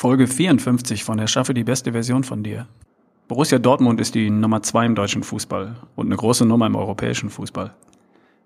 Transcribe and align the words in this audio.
Folge 0.00 0.26
54 0.26 1.04
von 1.04 1.18
Erschaffe 1.18 1.52
die 1.52 1.62
beste 1.62 1.92
Version 1.92 2.24
von 2.24 2.42
dir. 2.42 2.66
Borussia 3.28 3.58
Dortmund 3.58 4.00
ist 4.00 4.14
die 4.14 4.30
Nummer 4.30 4.62
zwei 4.62 4.86
im 4.86 4.94
deutschen 4.94 5.22
Fußball 5.22 5.76
und 5.94 6.06
eine 6.06 6.16
große 6.16 6.46
Nummer 6.46 6.66
im 6.66 6.74
europäischen 6.74 7.28
Fußball. 7.28 7.74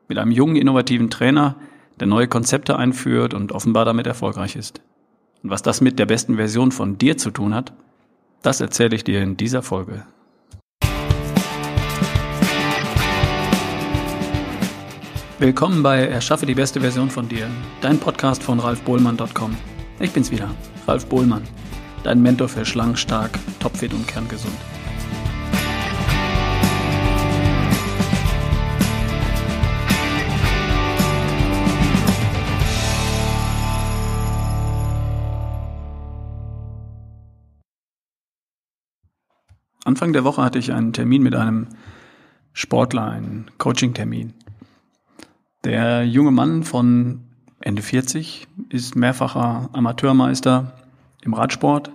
Mit 0.08 0.18
einem 0.18 0.32
jungen, 0.32 0.56
innovativen 0.56 1.10
Trainer, 1.10 1.54
der 2.00 2.08
neue 2.08 2.26
Konzepte 2.26 2.76
einführt 2.76 3.34
und 3.34 3.52
offenbar 3.52 3.84
damit 3.84 4.08
erfolgreich 4.08 4.56
ist. 4.56 4.80
Und 5.44 5.50
was 5.50 5.62
das 5.62 5.80
mit 5.80 6.00
der 6.00 6.06
besten 6.06 6.34
Version 6.34 6.72
von 6.72 6.98
dir 6.98 7.18
zu 7.18 7.30
tun 7.30 7.54
hat, 7.54 7.72
das 8.42 8.60
erzähle 8.60 8.96
ich 8.96 9.04
dir 9.04 9.22
in 9.22 9.36
dieser 9.36 9.62
Folge. 9.62 10.02
Willkommen 15.38 15.84
bei 15.84 16.04
Erschaffe 16.04 16.46
die 16.46 16.56
beste 16.56 16.80
Version 16.80 17.10
von 17.10 17.28
dir, 17.28 17.46
dein 17.80 18.00
Podcast 18.00 18.42
von 18.42 18.58
ralfbohlmann.com. 18.58 19.54
Ich 20.00 20.12
bin's 20.12 20.30
wieder, 20.30 20.50
Ralf 20.88 21.06
Bohlmann, 21.06 21.44
dein 22.02 22.20
Mentor 22.20 22.48
für 22.48 22.64
schlank, 22.64 22.98
stark, 22.98 23.38
topfit 23.60 23.94
und 23.94 24.06
kerngesund. 24.08 24.54
Anfang 39.84 40.12
der 40.12 40.24
Woche 40.24 40.42
hatte 40.42 40.58
ich 40.58 40.72
einen 40.72 40.92
Termin 40.92 41.22
mit 41.22 41.36
einem 41.36 41.68
Sportler, 42.52 43.10
einen 43.10 43.46
Coaching-Termin. 43.58 44.32
Der 45.62 46.04
junge 46.04 46.30
Mann 46.32 46.64
von 46.64 47.20
Ende 47.64 47.80
40 47.80 48.46
ist 48.68 48.94
mehrfacher 48.94 49.70
Amateurmeister 49.72 50.74
im 51.22 51.32
Radsport. 51.32 51.90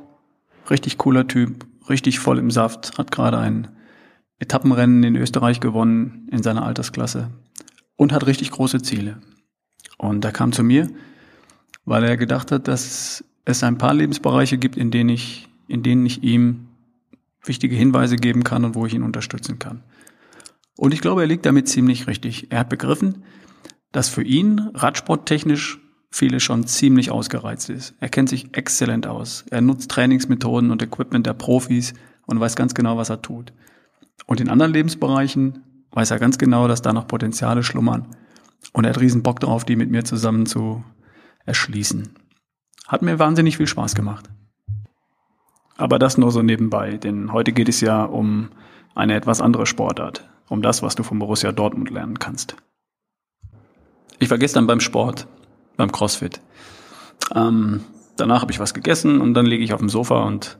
Richtig 0.68 0.98
cooler 0.98 1.28
Typ, 1.28 1.68
richtig 1.88 2.18
voll 2.18 2.40
im 2.40 2.50
Saft, 2.50 2.98
hat 2.98 3.12
gerade 3.12 3.38
ein 3.38 3.68
Etappenrennen 4.40 5.04
in 5.04 5.16
Österreich 5.16 5.60
gewonnen 5.60 6.28
in 6.32 6.42
seiner 6.42 6.66
Altersklasse 6.66 7.30
und 7.98 8.12
hat 8.12 8.26
richtig 8.26 8.50
große 8.50 8.82
Ziele. 8.82 9.22
Und 10.00 10.26
er 10.26 10.32
kam 10.32 10.54
zu 10.54 10.64
mir, 10.64 10.90
weil 11.86 12.04
er 12.04 12.18
gedacht 12.18 12.52
hat, 12.52 12.68
dass 12.68 13.24
es 13.46 13.64
ein 13.64 13.78
paar 13.78 13.94
Lebensbereiche 13.94 14.58
gibt, 14.58 14.76
in 14.76 14.90
denen 14.90 15.10
ich, 15.10 15.50
in 15.68 15.84
denen 15.84 16.04
ich 16.04 16.24
ihm 16.24 16.68
wichtige 17.44 17.76
Hinweise 17.76 18.16
geben 18.16 18.44
kann 18.44 18.66
und 18.66 18.74
wo 18.74 18.88
ich 18.88 18.96
ihn 18.96 19.04
unterstützen 19.04 19.60
kann. 19.60 19.84
Und 20.76 20.96
ich 20.96 21.02
glaube, 21.02 21.22
er 21.22 21.28
liegt 21.28 21.46
damit 21.46 21.68
ziemlich 21.68 22.08
richtig. 22.08 22.48
Er 22.50 22.62
hat 22.62 22.70
begriffen, 22.70 23.24
dass 23.92 24.10
für 24.10 24.24
ihn 24.24 24.70
radsporttechnisch 24.74 25.80
viele 26.12 26.40
schon 26.40 26.66
ziemlich 26.66 27.12
ausgereizt 27.12 27.70
ist. 27.70 27.96
Er 28.00 28.10
kennt 28.10 28.30
sich 28.30 28.56
exzellent 28.56 29.08
aus. 29.08 29.46
Er 29.52 29.62
nutzt 29.62 29.92
Trainingsmethoden 29.92 30.72
und 30.72 30.82
Equipment 30.82 31.26
der 31.26 31.34
Profis 31.34 31.94
und 32.26 32.40
weiß 32.40 32.56
ganz 32.56 32.74
genau, 32.74 32.98
was 32.98 33.10
er 33.10 33.22
tut. 33.22 33.54
Und 34.26 34.42
in 34.42 34.50
anderen 34.50 34.74
Lebensbereichen 34.74 35.64
weiß 35.92 36.12
er 36.12 36.20
ganz 36.20 36.38
genau, 36.38 36.68
dass 36.68 36.82
da 36.82 36.94
noch 36.94 37.08
Potenziale 37.08 37.64
schlummern. 37.64 38.08
Und 38.74 38.86
er 38.86 38.92
hat 38.92 39.00
riesen 39.00 39.24
Bock 39.24 39.40
darauf, 39.40 39.66
die 39.66 39.76
mit 39.76 39.90
mir 39.90 40.04
zusammen 40.04 40.46
zu 40.46 40.84
erschließen. 41.46 42.10
Hat 42.88 43.02
mir 43.02 43.20
wahnsinnig 43.20 43.58
viel 43.58 43.68
Spaß 43.68 43.96
gemacht. 43.96 44.30
Aber 45.78 45.98
das 45.98 46.18
nur 46.18 46.32
so 46.32 46.42
nebenbei, 46.42 46.98
denn 46.98 47.32
heute 47.32 47.54
geht 47.54 47.70
es 47.70 47.82
ja 47.82 48.04
um 48.04 48.50
eine 48.96 49.16
etwas 49.16 49.40
andere 49.40 49.66
Sportart, 49.66 50.30
um 50.50 50.62
das, 50.62 50.84
was 50.84 50.96
du 50.96 51.04
von 51.04 51.20
Borussia 51.20 51.52
Dortmund 51.52 51.90
lernen 51.90 52.20
kannst. 52.20 52.58
Ich 54.20 54.30
war 54.30 54.38
gestern 54.38 54.68
beim 54.68 54.82
Sport, 54.82 55.28
beim 55.78 55.92
CrossFit. 55.92 56.42
Ähm, 57.34 57.82
danach 58.18 58.42
habe 58.42 58.52
ich 58.52 58.60
was 58.60 58.74
gegessen 58.74 59.22
und 59.22 59.34
dann 59.34 59.46
liege 59.46 59.64
ich 59.64 59.74
auf 59.74 59.80
dem 59.80 59.90
Sofa 59.90 60.24
und 60.24 60.58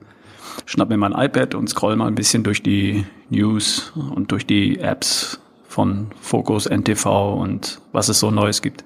schnapp 0.64 0.88
mir 0.88 0.96
mein 0.96 1.12
iPad 1.12 1.54
und 1.54 1.68
scroll 1.68 1.96
mal 1.96 2.06
ein 2.06 2.14
bisschen 2.14 2.42
durch 2.42 2.62
die 2.62 3.04
News 3.28 3.92
und 3.94 4.32
durch 4.32 4.46
die 4.46 4.78
Apps 4.78 5.40
von 5.68 6.10
Focus, 6.20 6.66
NTV 6.66 7.34
und 7.34 7.80
was 7.92 8.08
es 8.08 8.18
so 8.18 8.30
Neues 8.30 8.62
gibt. 8.62 8.82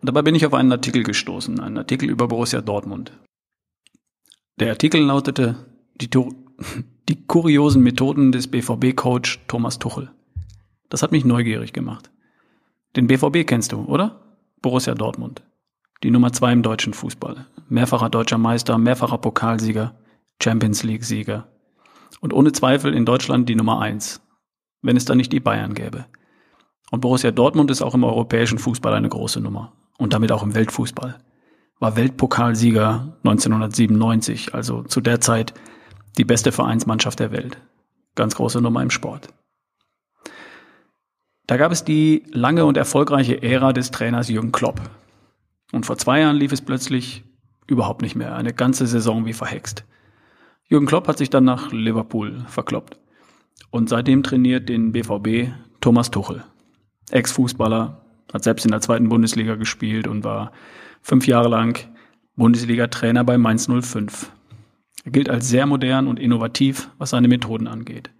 Und 0.00 0.06
dabei 0.08 0.22
bin 0.22 0.34
ich 0.34 0.44
auf 0.44 0.54
einen 0.54 0.72
Artikel 0.72 1.02
gestoßen, 1.02 1.58
einen 1.58 1.78
Artikel 1.78 2.10
über 2.10 2.28
Borussia 2.28 2.60
Dortmund. 2.60 3.12
Der 4.60 4.70
Artikel 4.70 5.00
lautete 5.00 5.56
die, 6.00 6.10
die 7.08 7.26
kuriosen 7.26 7.82
Methoden 7.82 8.30
des 8.30 8.46
BVB-Coach 8.48 9.46
Thomas 9.48 9.78
Tuchel. 9.78 10.10
Das 10.90 11.02
hat 11.02 11.12
mich 11.12 11.24
neugierig 11.24 11.72
gemacht. 11.72 12.10
Den 12.96 13.06
BVB 13.06 13.46
kennst 13.46 13.72
du, 13.72 13.84
oder? 13.84 14.22
Borussia 14.62 14.94
Dortmund. 14.94 15.42
Die 16.02 16.10
Nummer 16.10 16.32
zwei 16.32 16.52
im 16.52 16.62
deutschen 16.62 16.94
Fußball. 16.94 17.46
Mehrfacher 17.68 18.08
deutscher 18.08 18.38
Meister, 18.38 18.78
mehrfacher 18.78 19.18
Pokalsieger, 19.18 19.94
Champions 20.42 20.82
League-Sieger. 20.82 21.46
Und 22.20 22.32
ohne 22.32 22.52
Zweifel 22.52 22.94
in 22.94 23.04
Deutschland 23.04 23.50
die 23.50 23.54
Nummer 23.54 23.80
eins. 23.80 24.22
Wenn 24.80 24.96
es 24.96 25.04
da 25.04 25.14
nicht 25.14 25.32
die 25.32 25.40
Bayern 25.40 25.74
gäbe. 25.74 26.06
Und 26.90 27.00
Borussia 27.00 27.32
Dortmund 27.32 27.70
ist 27.70 27.82
auch 27.82 27.94
im 27.94 28.04
europäischen 28.04 28.58
Fußball 28.58 28.94
eine 28.94 29.10
große 29.10 29.40
Nummer. 29.40 29.72
Und 29.98 30.14
damit 30.14 30.32
auch 30.32 30.42
im 30.42 30.54
Weltfußball. 30.54 31.18
War 31.78 31.96
Weltpokalsieger 31.96 33.18
1997, 33.24 34.54
also 34.54 34.82
zu 34.82 35.02
der 35.02 35.20
Zeit 35.20 35.52
die 36.16 36.24
beste 36.24 36.50
Vereinsmannschaft 36.50 37.20
der 37.20 37.30
Welt. 37.30 37.58
Ganz 38.14 38.36
große 38.36 38.62
Nummer 38.62 38.82
im 38.82 38.90
Sport. 38.90 39.28
Da 41.46 41.56
gab 41.56 41.70
es 41.70 41.84
die 41.84 42.24
lange 42.32 42.64
und 42.64 42.76
erfolgreiche 42.76 43.42
Ära 43.42 43.72
des 43.72 43.90
Trainers 43.90 44.28
Jürgen 44.28 44.52
Klopp. 44.52 44.80
Und 45.72 45.86
vor 45.86 45.96
zwei 45.96 46.20
Jahren 46.20 46.36
lief 46.36 46.52
es 46.52 46.60
plötzlich 46.60 47.24
überhaupt 47.66 48.02
nicht 48.02 48.16
mehr. 48.16 48.34
Eine 48.34 48.52
ganze 48.52 48.86
Saison 48.86 49.26
wie 49.26 49.32
verhext. 49.32 49.84
Jürgen 50.68 50.86
Klopp 50.86 51.06
hat 51.06 51.18
sich 51.18 51.30
dann 51.30 51.44
nach 51.44 51.70
Liverpool 51.70 52.44
verkloppt. 52.48 52.98
Und 53.70 53.88
seitdem 53.88 54.22
trainiert 54.22 54.68
den 54.68 54.92
BVB 54.92 55.52
Thomas 55.80 56.10
Tuchel. 56.10 56.42
Ex-Fußballer, 57.10 58.00
hat 58.32 58.42
selbst 58.42 58.64
in 58.64 58.72
der 58.72 58.80
zweiten 58.80 59.08
Bundesliga 59.08 59.54
gespielt 59.54 60.08
und 60.08 60.24
war 60.24 60.50
fünf 61.02 61.28
Jahre 61.28 61.48
lang 61.48 61.78
Bundesliga-Trainer 62.34 63.22
bei 63.22 63.38
Mainz 63.38 63.68
05. 63.68 64.32
Er 65.04 65.12
gilt 65.12 65.30
als 65.30 65.48
sehr 65.48 65.66
modern 65.66 66.08
und 66.08 66.18
innovativ, 66.18 66.90
was 66.98 67.10
seine 67.10 67.28
Methoden 67.28 67.68
angeht. 67.68 68.10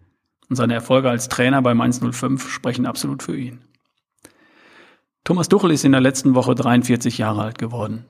Und 0.49 0.57
seine 0.57 0.75
Erfolge 0.75 1.11
als 1.11 1.29
Trainer 1.29 1.61
bei 1.63 1.75
Mainz 1.75 2.01
05 2.01 2.49
sprechen 2.51 2.87
absolut 2.87 3.23
für 3.23 3.37
ihn. 3.37 3.61
Thomas 5.25 5.49
Tuchel 5.49 5.73
ist 5.73 5.85
in 5.85 5.91
der 5.91 6.01
letzten 6.01 6.35
Woche 6.35 6.55
43 6.55 7.19
Jahre 7.19 7.43
alt 7.43 7.59
geworden. 7.59 8.05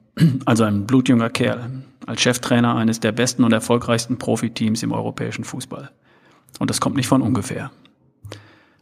Also 0.44 0.64
ein 0.64 0.86
blutjunger 0.86 1.30
Kerl. 1.30 1.82
Als 2.06 2.22
Cheftrainer 2.22 2.74
eines 2.76 3.00
der 3.00 3.12
besten 3.12 3.44
und 3.44 3.52
erfolgreichsten 3.52 4.18
Profiteams 4.18 4.82
im 4.82 4.92
europäischen 4.92 5.44
Fußball. 5.44 5.90
Und 6.58 6.70
das 6.70 6.80
kommt 6.80 6.96
nicht 6.96 7.08
von 7.08 7.22
ungefähr. 7.22 7.70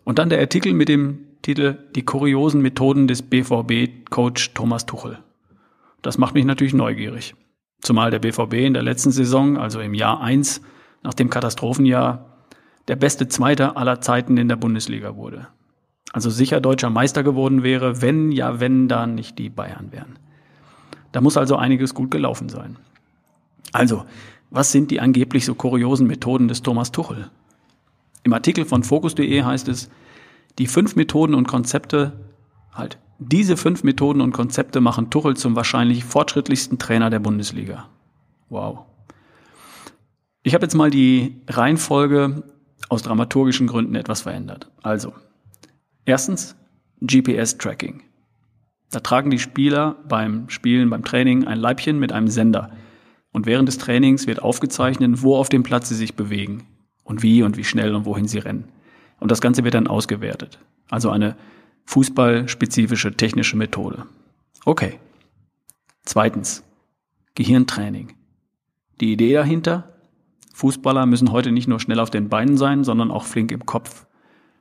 Und 0.04 0.18
dann 0.18 0.28
der 0.28 0.40
Artikel 0.40 0.74
mit 0.74 0.88
dem 0.88 1.20
Titel 1.42 1.78
Die 1.94 2.04
kuriosen 2.04 2.60
Methoden 2.60 3.08
des 3.08 3.22
BVB-Coach 3.22 4.54
Thomas 4.54 4.86
Tuchel. 4.86 5.18
Das 6.02 6.18
macht 6.18 6.34
mich 6.34 6.44
natürlich 6.44 6.74
neugierig. 6.74 7.34
Zumal 7.80 8.10
der 8.10 8.18
BVB 8.18 8.54
in 8.54 8.74
der 8.74 8.82
letzten 8.82 9.10
Saison, 9.10 9.58
also 9.58 9.80
im 9.80 9.94
Jahr 9.94 10.20
1, 10.20 10.60
nach 11.02 11.14
dem 11.14 11.30
Katastrophenjahr, 11.30 12.33
der 12.88 12.96
beste 12.96 13.28
Zweiter 13.28 13.76
aller 13.76 14.00
Zeiten 14.00 14.36
in 14.36 14.48
der 14.48 14.56
Bundesliga 14.56 15.16
wurde. 15.16 15.48
Also 16.12 16.30
sicher 16.30 16.60
deutscher 16.60 16.90
Meister 16.90 17.22
geworden 17.22 17.62
wäre, 17.62 18.00
wenn, 18.02 18.30
ja, 18.30 18.60
wenn 18.60 18.88
da 18.88 19.06
nicht 19.06 19.38
die 19.38 19.48
Bayern 19.48 19.90
wären. 19.90 20.18
Da 21.12 21.20
muss 21.20 21.36
also 21.36 21.56
einiges 21.56 21.94
gut 21.94 22.10
gelaufen 22.10 22.48
sein. 22.48 22.76
Also, 23.72 24.04
was 24.50 24.70
sind 24.70 24.90
die 24.90 25.00
angeblich 25.00 25.44
so 25.44 25.54
kuriosen 25.54 26.06
Methoden 26.06 26.48
des 26.48 26.62
Thomas 26.62 26.92
Tuchel? 26.92 27.30
Im 28.22 28.32
Artikel 28.32 28.64
von 28.64 28.84
Focus.de 28.84 29.42
heißt 29.42 29.68
es, 29.68 29.90
die 30.58 30.66
fünf 30.66 30.96
Methoden 30.96 31.34
und 31.34 31.48
Konzepte, 31.48 32.12
halt, 32.72 32.98
diese 33.18 33.56
fünf 33.56 33.82
Methoden 33.82 34.20
und 34.20 34.32
Konzepte 34.32 34.80
machen 34.80 35.10
Tuchel 35.10 35.36
zum 35.36 35.56
wahrscheinlich 35.56 36.04
fortschrittlichsten 36.04 36.78
Trainer 36.78 37.10
der 37.10 37.18
Bundesliga. 37.20 37.88
Wow. 38.48 38.80
Ich 40.42 40.54
habe 40.54 40.64
jetzt 40.64 40.74
mal 40.74 40.90
die 40.90 41.40
Reihenfolge 41.48 42.44
aus 42.88 43.02
dramaturgischen 43.02 43.66
Gründen 43.66 43.94
etwas 43.94 44.22
verändert. 44.22 44.70
Also, 44.82 45.12
erstens 46.04 46.56
GPS-Tracking. 47.00 48.02
Da 48.90 49.00
tragen 49.00 49.30
die 49.30 49.38
Spieler 49.38 49.96
beim 50.08 50.48
Spielen, 50.48 50.90
beim 50.90 51.04
Training 51.04 51.46
ein 51.46 51.58
Leibchen 51.58 51.98
mit 51.98 52.12
einem 52.12 52.28
Sender. 52.28 52.70
Und 53.32 53.46
während 53.46 53.68
des 53.68 53.78
Trainings 53.78 54.26
wird 54.26 54.42
aufgezeichnet, 54.42 55.22
wo 55.22 55.36
auf 55.36 55.48
dem 55.48 55.64
Platz 55.64 55.88
sie 55.88 55.96
sich 55.96 56.14
bewegen 56.14 56.66
und 57.02 57.22
wie 57.22 57.42
und 57.42 57.56
wie 57.56 57.64
schnell 57.64 57.94
und 57.94 58.04
wohin 58.04 58.28
sie 58.28 58.38
rennen. 58.38 58.68
Und 59.18 59.30
das 59.30 59.40
Ganze 59.40 59.64
wird 59.64 59.74
dann 59.74 59.88
ausgewertet. 59.88 60.60
Also 60.90 61.10
eine 61.10 61.36
fußballspezifische 61.86 63.16
technische 63.16 63.56
Methode. 63.56 64.06
Okay. 64.64 64.98
Zweitens. 66.04 66.62
Gehirntraining. 67.34 68.12
Die 69.00 69.12
Idee 69.12 69.32
dahinter, 69.32 69.93
Fußballer 70.54 71.04
müssen 71.04 71.32
heute 71.32 71.50
nicht 71.50 71.66
nur 71.66 71.80
schnell 71.80 71.98
auf 71.98 72.10
den 72.10 72.28
Beinen 72.28 72.56
sein, 72.56 72.84
sondern 72.84 73.10
auch 73.10 73.24
flink 73.24 73.50
im 73.50 73.66
Kopf. 73.66 74.06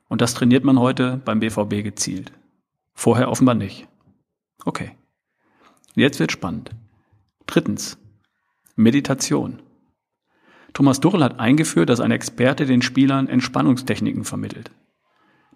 Und 0.09 0.21
das 0.21 0.33
trainiert 0.33 0.63
man 0.63 0.79
heute 0.79 1.21
beim 1.23 1.39
BVB 1.39 1.83
gezielt. 1.83 2.33
Vorher 2.95 3.29
offenbar 3.29 3.53
nicht. 3.53 3.87
Okay. 4.65 4.91
Jetzt 5.93 6.19
wird 6.19 6.31
spannend. 6.31 6.71
Drittens. 7.45 7.99
Meditation. 8.75 9.61
Thomas 10.73 10.99
Tuchel 10.99 11.23
hat 11.23 11.39
eingeführt, 11.39 11.89
dass 11.89 11.99
ein 11.99 12.09
Experte 12.09 12.65
den 12.65 12.81
Spielern 12.81 13.29
Entspannungstechniken 13.29 14.23
vermittelt. 14.23 14.71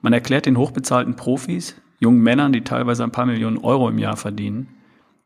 Man 0.01 0.13
erklärt 0.13 0.45
den 0.45 0.57
hochbezahlten 0.57 1.15
Profis, 1.15 1.75
jungen 1.99 2.21
Männern, 2.21 2.53
die 2.53 2.63
teilweise 2.63 3.03
ein 3.03 3.11
paar 3.11 3.25
Millionen 3.25 3.57
Euro 3.57 3.89
im 3.89 3.97
Jahr 3.97 4.17
verdienen, 4.17 4.67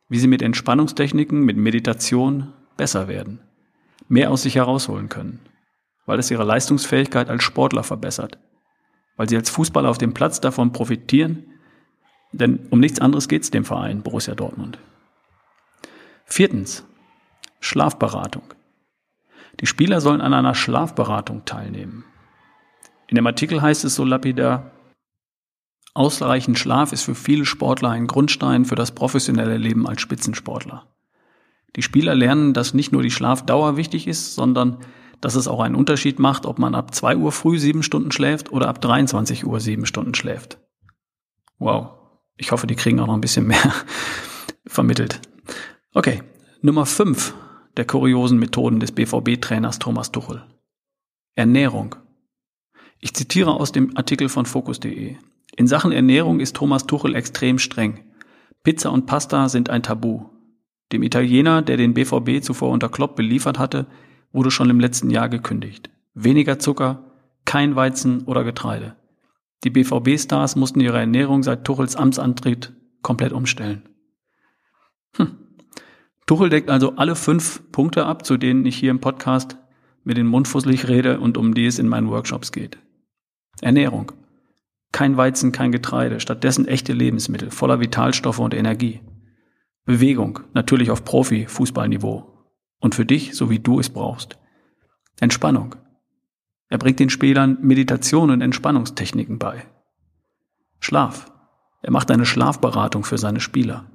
wie 0.08 0.20
sie 0.20 0.28
mit 0.28 0.42
Entspannungstechniken, 0.42 1.42
mit 1.44 1.58
Meditation 1.58 2.54
besser 2.78 3.10
werden, 3.10 3.42
mehr 4.12 4.30
aus 4.30 4.42
sich 4.44 4.56
herausholen 4.56 5.08
können, 5.08 5.40
weil 6.06 6.20
es 6.20 6.30
ihre 6.30 6.44
Leistungsfähigkeit 6.44 7.30
als 7.30 7.44
Sportler 7.44 7.84
verbessert, 7.84 8.38
weil 9.16 9.30
sie 9.30 9.38
als 9.38 9.50
Fußballer 9.50 9.90
auf 9.90 9.98
dem 9.98 10.14
Platz 10.14 10.42
davon 10.42 10.74
profitieren, 10.74 11.46
denn 12.34 12.68
um 12.72 12.82
nichts 12.82 13.00
anderes 13.00 13.30
geht 13.30 13.44
es 13.44 13.52
dem 13.52 13.64
Verein 13.64 14.04
Borussia 14.04 14.36
Dortmund. 14.36 14.80
Viertens. 16.26 16.84
Schlafberatung. 17.62 18.44
Die 19.62 19.66
Spieler 19.66 20.02
sollen 20.02 20.22
an 20.22 20.34
einer 20.34 20.56
Schlafberatung 20.56 21.46
teilnehmen. 21.46 22.04
In 23.08 23.16
dem 23.16 23.28
Artikel 23.28 23.62
heißt 23.62 23.86
es 23.86 23.96
so 23.96 24.04
lapidar, 24.04 24.72
ausreichend 25.94 26.58
Schlaf 26.58 26.92
ist 26.92 27.04
für 27.04 27.16
viele 27.16 27.46
Sportler 27.46 27.92
ein 27.92 28.08
Grundstein 28.08 28.66
für 28.66 28.76
das 28.76 28.92
professionelle 28.92 29.58
Leben 29.58 29.88
als 29.88 30.02
Spitzensportler. 30.02 30.88
Die 31.76 31.82
Spieler 31.82 32.16
lernen, 32.16 32.54
dass 32.54 32.74
nicht 32.74 32.92
nur 32.92 33.02
die 33.02 33.12
Schlafdauer 33.12 33.78
wichtig 33.78 34.08
ist, 34.08 34.36
sondern 34.36 34.78
dass 35.22 35.36
es 35.36 35.48
auch 35.48 35.60
einen 35.60 35.76
Unterschied 35.76 36.20
macht, 36.20 36.46
ob 36.46 36.60
man 36.60 36.76
ab 36.76 36.94
2 36.94 37.18
Uhr 37.18 37.32
früh 37.32 37.60
sieben 37.60 37.84
Stunden 37.84 38.12
schläft 38.12 38.52
oder 38.52 38.68
ab 38.68 38.82
23 38.82 39.46
Uhr 39.46 39.60
sieben 39.60 39.86
Stunden 39.86 40.16
schläft. 40.16 40.60
Wow. 41.60 41.92
Ich 42.38 42.52
hoffe, 42.52 42.68
die 42.68 42.76
kriegen 42.76 43.00
auch 43.00 43.08
noch 43.08 43.14
ein 43.14 43.22
bisschen 43.22 43.46
mehr 43.46 43.74
vermittelt. 44.66 45.22
Okay. 45.94 46.24
Nummer 46.62 46.86
5 46.86 47.34
der 47.78 47.86
kuriosen 47.86 48.38
Methoden 48.38 48.80
des 48.80 48.92
BVB-Trainers 48.92 49.80
Thomas 49.80 50.12
Tuchel. 50.12 50.44
Ernährung. 51.36 51.96
Ich 53.00 53.14
zitiere 53.14 53.52
aus 53.54 53.72
dem 53.72 53.96
Artikel 53.96 54.30
von 54.30 54.46
Focus.de. 54.46 55.16
In 55.56 55.68
Sachen 55.68 55.92
Ernährung 55.92 56.40
ist 56.40 56.56
Thomas 56.56 56.86
Tuchel 56.86 57.16
extrem 57.16 57.60
streng. 57.60 58.04
Pizza 58.64 58.92
und 58.92 59.06
Pasta 59.06 59.50
sind 59.50 59.70
ein 59.70 59.84
Tabu. 59.84 60.26
Dem 60.92 61.04
Italiener, 61.04 61.62
der 61.62 61.78
den 61.78 61.94
BVB 61.94 62.44
zuvor 62.44 62.70
unter 62.70 62.90
Klopp 62.90 63.16
beliefert 63.16 63.60
hatte, 63.60 63.88
wurde 64.32 64.52
schon 64.52 64.70
im 64.70 64.80
letzten 64.80 65.10
Jahr 65.10 65.30
gekündigt. 65.30 65.90
Weniger 66.14 66.60
Zucker, 66.60 67.12
kein 67.46 67.76
Weizen 67.76 68.24
oder 68.24 68.44
Getreide. 68.44 68.96
Die 69.64 69.70
BVB-Stars 69.70 70.56
mussten 70.56 70.80
ihre 70.80 71.00
Ernährung 71.00 71.44
seit 71.44 71.66
Tuchels 71.66 71.96
Amtsantritt 71.96 72.74
komplett 73.02 73.32
umstellen. 73.32 73.84
Hm. 75.16 75.38
Tuchel 76.26 76.50
deckt 76.50 76.70
also 76.70 76.96
alle 76.96 77.16
fünf 77.16 77.62
Punkte 77.72 78.06
ab, 78.06 78.26
zu 78.26 78.38
denen 78.38 78.66
ich 78.66 78.78
hier 78.78 78.92
im 78.92 79.00
Podcast 79.00 79.58
mit 80.04 80.18
den 80.18 80.28
Mund 80.28 80.48
fusselig 80.48 80.88
rede 80.88 81.20
und 81.20 81.38
um 81.38 81.54
die 81.54 81.66
es 81.66 81.80
in 81.80 81.88
meinen 81.88 82.10
Workshops 82.10 82.52
geht. 82.52 82.78
Ernährung. 83.62 84.12
Kein 84.92 85.16
Weizen, 85.16 85.52
kein 85.52 85.72
Getreide, 85.72 86.20
stattdessen 86.20 86.68
echte 86.68 86.94
Lebensmittel 86.94 87.52
voller 87.52 87.80
Vitalstoffe 87.80 88.40
und 88.40 88.54
Energie. 88.54 89.00
Bewegung, 89.86 90.42
natürlich 90.54 90.92
auf 90.92 91.04
Profi-Fußballniveau. 91.04 92.28
Und 92.80 92.96
für 92.96 93.06
dich, 93.06 93.36
so 93.36 93.50
wie 93.50 93.60
du 93.60 93.80
es 93.80 93.90
brauchst. 93.90 94.38
Entspannung. 95.20 95.76
Er 96.70 96.78
bringt 96.78 97.00
den 97.00 97.10
Spielern 97.10 97.58
Meditation 97.62 98.32
und 98.32 98.42
Entspannungstechniken 98.42 99.38
bei. 99.38 99.66
Schlaf. 100.80 101.32
Er 101.82 101.92
macht 101.92 102.10
eine 102.12 102.26
Schlafberatung 102.26 103.04
für 103.04 103.18
seine 103.18 103.40
Spieler. 103.40 103.92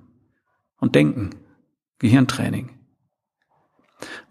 Und 0.79 0.95
Denken. 0.95 1.31
Gehirntraining. 1.99 2.79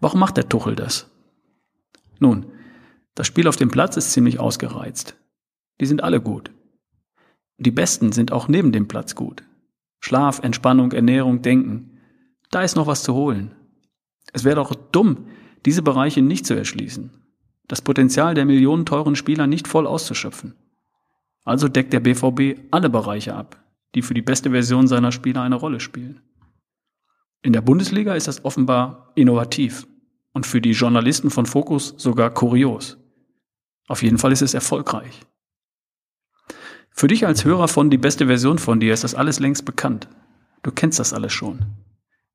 Warum 0.00 0.20
macht 0.20 0.36
der 0.36 0.48
Tuchel 0.48 0.76
das? 0.76 1.10
Nun, 2.18 2.46
das 3.14 3.26
Spiel 3.26 3.48
auf 3.48 3.56
dem 3.56 3.70
Platz 3.70 3.96
ist 3.96 4.12
ziemlich 4.12 4.38
ausgereizt. 4.38 5.16
Die 5.80 5.86
sind 5.86 6.02
alle 6.02 6.20
gut. 6.20 6.50
Die 7.58 7.70
Besten 7.70 8.12
sind 8.12 8.32
auch 8.32 8.48
neben 8.48 8.72
dem 8.72 8.88
Platz 8.88 9.14
gut. 9.14 9.42
Schlaf, 10.00 10.40
Entspannung, 10.40 10.92
Ernährung, 10.92 11.42
Denken. 11.42 11.98
Da 12.50 12.62
ist 12.62 12.76
noch 12.76 12.86
was 12.86 13.02
zu 13.02 13.14
holen. 13.14 13.54
Es 14.32 14.44
wäre 14.44 14.56
doch 14.56 14.74
dumm, 14.74 15.26
diese 15.64 15.82
Bereiche 15.82 16.22
nicht 16.22 16.46
zu 16.46 16.54
erschließen. 16.54 17.10
Das 17.68 17.82
Potenzial 17.82 18.34
der 18.34 18.44
millionenteuren 18.44 19.16
Spieler 19.16 19.46
nicht 19.46 19.66
voll 19.66 19.86
auszuschöpfen. 19.86 20.54
Also 21.44 21.68
deckt 21.68 21.92
der 21.92 22.00
BVB 22.00 22.60
alle 22.70 22.90
Bereiche 22.90 23.34
ab, 23.34 23.64
die 23.94 24.02
für 24.02 24.14
die 24.14 24.22
beste 24.22 24.50
Version 24.50 24.86
seiner 24.86 25.12
Spieler 25.12 25.42
eine 25.42 25.56
Rolle 25.56 25.80
spielen. 25.80 26.20
In 27.42 27.52
der 27.52 27.60
Bundesliga 27.60 28.14
ist 28.14 28.28
das 28.28 28.44
offenbar 28.44 29.12
innovativ 29.14 29.86
und 30.32 30.46
für 30.46 30.60
die 30.60 30.72
Journalisten 30.72 31.30
von 31.30 31.46
Focus 31.46 31.94
sogar 31.96 32.30
kurios. 32.30 32.98
Auf 33.88 34.02
jeden 34.02 34.18
Fall 34.18 34.32
ist 34.32 34.42
es 34.42 34.54
erfolgreich. 34.54 35.20
Für 36.98 37.08
dich 37.08 37.26
als 37.26 37.44
Hörer 37.44 37.68
von 37.68 37.90
die 37.90 37.98
beste 37.98 38.26
Version 38.26 38.58
von 38.58 38.80
dir 38.80 38.94
ist 38.94 39.04
das 39.04 39.14
alles 39.14 39.38
längst 39.38 39.66
bekannt. 39.66 40.08
Du 40.62 40.70
kennst 40.70 40.98
das 40.98 41.12
alles 41.12 41.30
schon. 41.30 41.66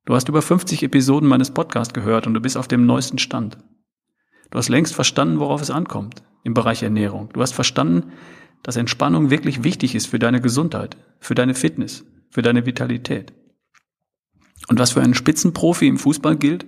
Du 0.06 0.14
hast 0.14 0.30
über 0.30 0.44
50 0.44 0.84
Episoden 0.84 1.28
meines 1.28 1.50
Podcasts 1.50 1.96
gehört 1.96 2.28
und 2.28 2.36
du 2.36 2.42
bist 2.42 2.58
auf 2.58 2.68
dem 2.68 2.86
neuesten 2.86 3.18
Stand. 3.18 3.58
Du 4.52 4.60
hast 4.60 4.70
längst 4.70 4.94
verstanden, 4.94 5.40
worauf 5.40 5.64
es 5.64 5.72
ankommt 5.72 6.22
im 6.44 6.54
Bereich 6.54 6.84
Ernährung. 6.84 7.30
Du 7.34 7.42
hast 7.42 7.54
verstanden, 7.54 8.12
dass 8.62 8.76
Entspannung 8.76 9.32
wirklich 9.32 9.64
wichtig 9.64 9.96
ist 9.96 10.06
für 10.06 10.20
deine 10.20 10.42
Gesundheit, 10.42 10.96
für 11.20 11.34
deine 11.34 11.56
Fitness, 11.56 12.06
für 12.30 12.44
deine 12.44 12.68
Vitalität. 12.68 13.34
Und 14.68 14.78
was 14.78 14.92
für 14.92 15.02
einen 15.02 15.16
Spitzenprofi 15.16 15.88
im 15.88 15.98
Fußball 15.98 16.38
gilt, 16.38 16.68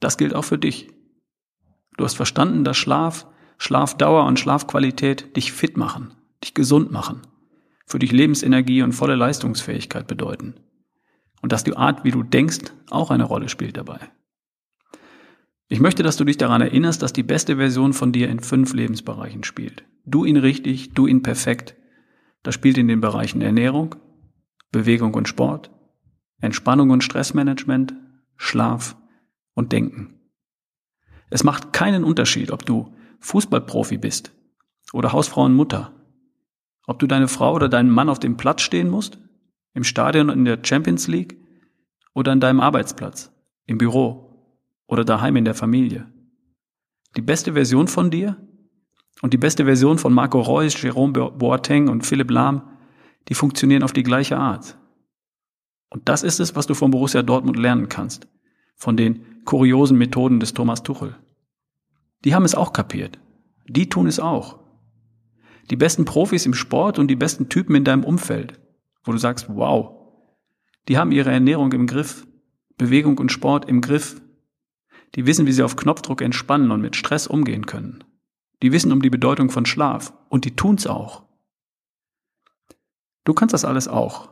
das 0.00 0.16
gilt 0.16 0.34
auch 0.34 0.44
für 0.44 0.58
dich. 0.58 0.88
Du 1.98 2.04
hast 2.04 2.14
verstanden, 2.14 2.64
dass 2.64 2.76
Schlaf, 2.76 3.28
Schlafdauer 3.58 4.24
und 4.24 4.40
Schlafqualität 4.40 5.36
dich 5.36 5.52
fit 5.52 5.76
machen, 5.76 6.10
dich 6.46 6.54
gesund 6.54 6.92
machen, 6.92 7.22
für 7.86 7.98
dich 7.98 8.12
Lebensenergie 8.12 8.82
und 8.82 8.92
volle 8.92 9.16
Leistungsfähigkeit 9.16 10.06
bedeuten. 10.06 10.54
Und 11.42 11.52
dass 11.52 11.64
die 11.64 11.76
Art, 11.76 12.04
wie 12.04 12.10
du 12.10 12.22
denkst, 12.22 12.72
auch 12.90 13.10
eine 13.10 13.24
Rolle 13.24 13.48
spielt 13.48 13.76
dabei. 13.76 14.00
Ich 15.68 15.80
möchte, 15.80 16.02
dass 16.04 16.16
du 16.16 16.24
dich 16.24 16.36
daran 16.36 16.62
erinnerst, 16.62 17.02
dass 17.02 17.12
die 17.12 17.24
beste 17.24 17.56
Version 17.56 17.92
von 17.92 18.12
dir 18.12 18.28
in 18.28 18.38
fünf 18.38 18.72
Lebensbereichen 18.72 19.42
spielt. 19.42 19.84
Du 20.04 20.24
ihn 20.24 20.36
richtig, 20.36 20.94
du 20.94 21.08
ihn 21.08 21.22
perfekt. 21.22 21.74
Das 22.44 22.54
spielt 22.54 22.78
in 22.78 22.86
den 22.86 23.00
Bereichen 23.00 23.42
Ernährung, 23.42 23.96
Bewegung 24.70 25.14
und 25.14 25.26
Sport, 25.26 25.72
Entspannung 26.40 26.90
und 26.90 27.02
Stressmanagement, 27.02 27.94
Schlaf 28.36 28.96
und 29.54 29.72
Denken. 29.72 30.20
Es 31.30 31.42
macht 31.42 31.72
keinen 31.72 32.04
Unterschied, 32.04 32.52
ob 32.52 32.64
du 32.64 32.94
Fußballprofi 33.18 33.98
bist 33.98 34.32
oder 34.92 35.12
Hausfrau 35.12 35.44
und 35.44 35.54
Mutter 35.54 35.95
ob 36.86 36.98
du 36.98 37.06
deine 37.06 37.28
Frau 37.28 37.54
oder 37.54 37.68
deinen 37.68 37.90
Mann 37.90 38.08
auf 38.08 38.18
dem 38.18 38.36
Platz 38.36 38.62
stehen 38.62 38.88
musst, 38.88 39.18
im 39.74 39.84
Stadion 39.84 40.28
in 40.28 40.44
der 40.44 40.60
Champions 40.62 41.08
League 41.08 41.36
oder 42.14 42.32
an 42.32 42.40
deinem 42.40 42.60
Arbeitsplatz, 42.60 43.32
im 43.66 43.78
Büro 43.78 44.62
oder 44.86 45.04
daheim 45.04 45.36
in 45.36 45.44
der 45.44 45.54
Familie. 45.54 46.10
Die 47.16 47.22
beste 47.22 47.52
Version 47.52 47.88
von 47.88 48.10
dir 48.10 48.36
und 49.20 49.32
die 49.32 49.38
beste 49.38 49.64
Version 49.64 49.98
von 49.98 50.12
Marco 50.12 50.40
Reus, 50.40 50.80
Jerome 50.80 51.12
Boateng 51.12 51.88
und 51.88 52.06
Philipp 52.06 52.30
Lahm, 52.30 52.62
die 53.28 53.34
funktionieren 53.34 53.82
auf 53.82 53.92
die 53.92 54.02
gleiche 54.02 54.38
Art. 54.38 54.78
Und 55.90 56.08
das 56.08 56.22
ist 56.22 56.40
es, 56.40 56.54
was 56.56 56.66
du 56.66 56.74
von 56.74 56.90
Borussia 56.90 57.22
Dortmund 57.22 57.56
lernen 57.56 57.88
kannst, 57.88 58.28
von 58.76 58.96
den 58.96 59.44
kuriosen 59.44 59.98
Methoden 59.98 60.40
des 60.40 60.54
Thomas 60.54 60.82
Tuchel. 60.82 61.16
Die 62.24 62.34
haben 62.34 62.44
es 62.44 62.54
auch 62.54 62.72
kapiert. 62.72 63.18
Die 63.68 63.88
tun 63.88 64.06
es 64.06 64.20
auch 64.20 64.65
die 65.70 65.76
besten 65.76 66.04
Profis 66.04 66.46
im 66.46 66.54
Sport 66.54 66.98
und 66.98 67.08
die 67.08 67.16
besten 67.16 67.48
Typen 67.48 67.74
in 67.74 67.84
deinem 67.84 68.04
Umfeld, 68.04 68.60
wo 69.04 69.12
du 69.12 69.18
sagst, 69.18 69.46
wow, 69.48 69.96
die 70.88 70.98
haben 70.98 71.12
ihre 71.12 71.30
Ernährung 71.30 71.72
im 71.72 71.86
Griff, 71.86 72.26
Bewegung 72.78 73.18
und 73.18 73.32
Sport 73.32 73.68
im 73.68 73.80
Griff. 73.80 74.20
Die 75.14 75.26
wissen, 75.26 75.46
wie 75.46 75.52
sie 75.52 75.62
auf 75.62 75.76
Knopfdruck 75.76 76.20
entspannen 76.22 76.70
und 76.70 76.80
mit 76.80 76.94
Stress 76.94 77.26
umgehen 77.26 77.66
können. 77.66 78.04
Die 78.62 78.72
wissen 78.72 78.92
um 78.92 79.02
die 79.02 79.10
Bedeutung 79.10 79.50
von 79.50 79.66
Schlaf 79.66 80.12
und 80.28 80.44
die 80.44 80.56
tun's 80.56 80.86
auch. 80.86 81.24
Du 83.24 83.34
kannst 83.34 83.52
das 83.52 83.64
alles 83.64 83.88
auch. 83.88 84.30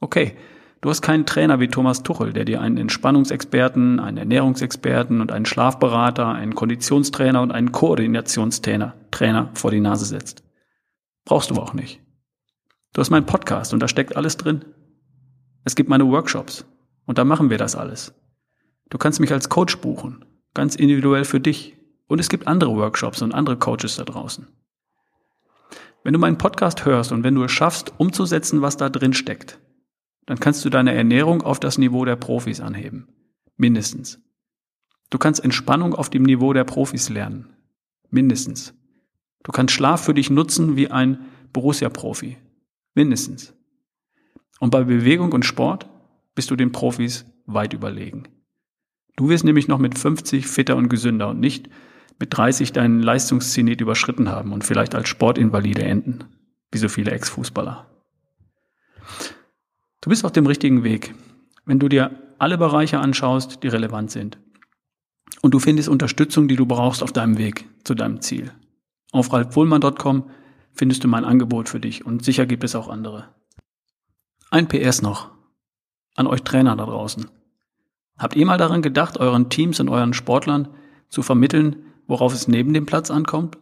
Okay, 0.00 0.36
Du 0.80 0.88
hast 0.88 1.02
keinen 1.02 1.26
Trainer 1.26 1.60
wie 1.60 1.68
Thomas 1.68 2.02
Tuchel, 2.02 2.32
der 2.32 2.46
dir 2.46 2.62
einen 2.62 2.78
Entspannungsexperten, 2.78 4.00
einen 4.00 4.16
Ernährungsexperten 4.16 5.20
und 5.20 5.30
einen 5.30 5.44
Schlafberater, 5.44 6.28
einen 6.28 6.54
Konditionstrainer 6.54 7.42
und 7.42 7.52
einen 7.52 7.70
Koordinationstrainer 7.70 8.94
Trainer 9.10 9.50
vor 9.52 9.70
die 9.70 9.80
Nase 9.80 10.06
setzt. 10.06 10.42
Brauchst 11.26 11.50
du 11.50 11.56
auch 11.56 11.74
nicht. 11.74 12.00
Du 12.94 13.00
hast 13.00 13.10
meinen 13.10 13.26
Podcast 13.26 13.74
und 13.74 13.80
da 13.80 13.88
steckt 13.88 14.16
alles 14.16 14.38
drin. 14.38 14.64
Es 15.64 15.74
gibt 15.74 15.90
meine 15.90 16.08
Workshops 16.08 16.64
und 17.04 17.18
da 17.18 17.24
machen 17.24 17.50
wir 17.50 17.58
das 17.58 17.76
alles. 17.76 18.14
Du 18.88 18.96
kannst 18.96 19.20
mich 19.20 19.32
als 19.32 19.50
Coach 19.50 19.76
buchen, 19.78 20.24
ganz 20.54 20.76
individuell 20.76 21.24
für 21.24 21.40
dich. 21.40 21.76
Und 22.08 22.18
es 22.18 22.28
gibt 22.28 22.48
andere 22.48 22.74
Workshops 22.74 23.22
und 23.22 23.34
andere 23.34 23.56
Coaches 23.56 23.96
da 23.96 24.04
draußen. 24.04 24.48
Wenn 26.02 26.14
du 26.14 26.18
meinen 26.18 26.38
Podcast 26.38 26.86
hörst 26.86 27.12
und 27.12 27.22
wenn 27.22 27.34
du 27.34 27.44
es 27.44 27.52
schaffst, 27.52 27.92
umzusetzen, 27.98 28.62
was 28.62 28.76
da 28.78 28.88
drin 28.88 29.12
steckt, 29.12 29.60
dann 30.26 30.38
kannst 30.38 30.64
du 30.64 30.70
deine 30.70 30.94
Ernährung 30.94 31.42
auf 31.42 31.60
das 31.60 31.78
Niveau 31.78 32.04
der 32.04 32.16
Profis 32.16 32.60
anheben. 32.60 33.08
Mindestens. 33.56 34.20
Du 35.10 35.18
kannst 35.18 35.42
Entspannung 35.42 35.94
auf 35.94 36.08
dem 36.08 36.22
Niveau 36.22 36.52
der 36.52 36.64
Profis 36.64 37.08
lernen. 37.08 37.52
Mindestens. 38.10 38.74
Du 39.42 39.52
kannst 39.52 39.74
Schlaf 39.74 40.04
für 40.04 40.14
dich 40.14 40.30
nutzen 40.30 40.76
wie 40.76 40.90
ein 40.90 41.18
Borussia-Profi. 41.52 42.36
Mindestens. 42.94 43.54
Und 44.60 44.70
bei 44.70 44.84
Bewegung 44.84 45.32
und 45.32 45.44
Sport 45.44 45.88
bist 46.34 46.50
du 46.50 46.56
den 46.56 46.72
Profis 46.72 47.24
weit 47.46 47.72
überlegen. 47.72 48.24
Du 49.16 49.28
wirst 49.28 49.44
nämlich 49.44 49.68
noch 49.68 49.78
mit 49.78 49.98
50 49.98 50.46
fitter 50.46 50.76
und 50.76 50.88
gesünder 50.88 51.28
und 51.28 51.40
nicht 51.40 51.68
mit 52.18 52.36
30 52.36 52.72
deinen 52.72 53.02
Leistungszenit 53.02 53.80
überschritten 53.80 54.28
haben 54.28 54.52
und 54.52 54.64
vielleicht 54.64 54.94
als 54.94 55.08
Sportinvalide 55.08 55.82
enden, 55.82 56.24
wie 56.70 56.78
so 56.78 56.88
viele 56.88 57.10
Ex-Fußballer. 57.10 57.89
Du 60.00 60.08
bist 60.08 60.24
auf 60.24 60.32
dem 60.32 60.46
richtigen 60.46 60.82
Weg, 60.82 61.14
wenn 61.66 61.78
du 61.78 61.88
dir 61.88 62.10
alle 62.38 62.56
Bereiche 62.56 63.00
anschaust, 63.00 63.62
die 63.62 63.68
relevant 63.68 64.10
sind. 64.10 64.38
Und 65.42 65.52
du 65.52 65.58
findest 65.58 65.88
Unterstützung, 65.88 66.48
die 66.48 66.56
du 66.56 66.64
brauchst 66.64 67.02
auf 67.02 67.12
deinem 67.12 67.36
Weg 67.36 67.66
zu 67.84 67.94
deinem 67.94 68.22
Ziel. 68.22 68.52
Auf 69.12 69.32
ralfwohlmann.com 69.32 70.30
findest 70.72 71.04
du 71.04 71.08
mein 71.08 71.24
Angebot 71.24 71.68
für 71.68 71.80
dich 71.80 72.06
und 72.06 72.24
sicher 72.24 72.46
gibt 72.46 72.64
es 72.64 72.74
auch 72.74 72.88
andere. 72.88 73.28
Ein 74.50 74.68
PS 74.68 75.02
noch 75.02 75.30
an 76.16 76.26
euch 76.26 76.42
Trainer 76.42 76.76
da 76.76 76.86
draußen. 76.86 77.26
Habt 78.18 78.36
ihr 78.36 78.46
mal 78.46 78.58
daran 78.58 78.82
gedacht, 78.82 79.18
euren 79.18 79.48
Teams 79.48 79.80
und 79.80 79.88
euren 79.88 80.12
Sportlern 80.12 80.68
zu 81.08 81.22
vermitteln, 81.22 81.76
worauf 82.06 82.34
es 82.34 82.48
neben 82.48 82.74
dem 82.74 82.86
Platz 82.86 83.10
ankommt? 83.10 83.58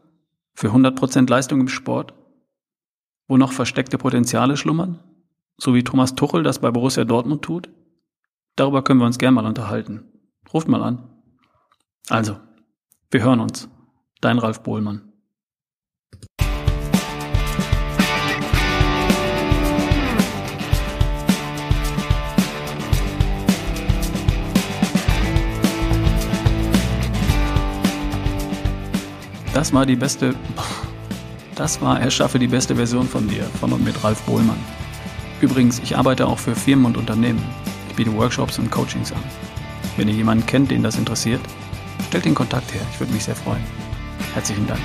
Für 0.55 0.69
100% 0.69 1.29
Leistung 1.29 1.61
im 1.61 1.69
Sport? 1.69 2.15
Wo 3.29 3.37
noch 3.37 3.53
versteckte 3.53 3.99
Potenziale 3.99 4.57
schlummern? 4.57 4.99
So 5.61 5.75
wie 5.75 5.83
Thomas 5.83 6.15
Tuchel 6.15 6.45
das 6.45 6.61
bei 6.61 6.71
Borussia 6.71 7.05
Dortmund 7.05 7.43
tut? 7.43 7.69
Darüber 8.55 8.83
können 8.83 9.01
wir 9.01 9.07
uns 9.07 9.19
gern 9.19 9.35
mal 9.35 9.45
unterhalten. 9.45 10.05
Ruft 10.55 10.69
mal 10.69 10.85
an. 10.85 11.11
Also, 12.09 12.37
wir 13.11 13.23
hören 13.23 13.41
uns. 13.41 13.69
Dein 14.21 14.39
Ralf 14.39 14.63
Bohlmann. 14.63 15.13
Das 29.53 29.73
war 29.73 29.85
die 29.85 29.97
beste. 29.97 30.35
Das 31.57 31.83
war 31.83 32.01
Erschaffe 32.01 32.39
die 32.39 32.47
beste 32.47 32.77
Version 32.77 33.09
von 33.09 33.27
dir, 33.27 33.43
von 33.43 33.73
und 33.73 33.85
mit 33.85 34.05
Ralf 34.05 34.23
Bohlmann. 34.23 34.78
Übrigens, 35.41 35.79
ich 35.79 35.97
arbeite 35.97 36.27
auch 36.27 36.39
für 36.39 36.55
Firmen 36.55 36.87
und 36.87 36.97
Unternehmen. 36.97 37.43
Ich 37.89 37.97
biete 37.97 38.15
Workshops 38.15 38.59
und 38.59 38.71
Coachings 38.71 39.13
an. 39.13 39.23
Wenn 39.97 40.09
ihr 40.09 40.15
jemanden 40.15 40.47
kennt, 40.47 40.71
den 40.71 40.83
das 40.83 40.97
interessiert, 40.97 41.41
stellt 42.09 42.25
den 42.25 42.35
Kontakt 42.35 42.73
her. 42.75 42.83
Ich 42.93 43.01
würde 43.01 43.13
mich 43.13 43.25
sehr 43.25 43.37
freuen. 43.37 43.63
Herzlichen 44.35 44.67
Dank. 44.67 44.81